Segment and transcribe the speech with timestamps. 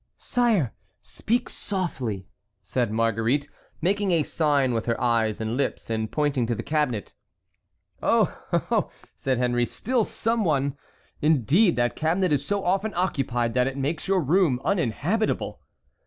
[0.17, 0.73] "Sire,
[1.03, 2.25] speak softly,"
[2.63, 3.47] said Marguerite,
[3.83, 7.13] making a sign with her eyes and lips, and pointing to the cabinet.
[8.01, 8.35] "Oh!
[8.51, 10.75] oh!" said Henry, "still someone?
[11.21, 15.61] Indeed, that cabinet is so often occupied that it makes your room uninhabitable."